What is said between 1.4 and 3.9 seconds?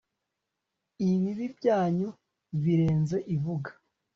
byanyu birenze ivuga